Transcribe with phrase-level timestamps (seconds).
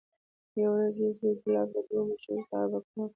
[0.61, 3.05] یوه ورځ یې زوی کلاب له دوو مشهورو صحابه کرامو